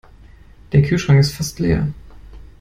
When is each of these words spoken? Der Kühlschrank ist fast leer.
Der 0.71 0.81
Kühlschrank 0.81 1.19
ist 1.19 1.33
fast 1.35 1.59
leer. 1.59 1.87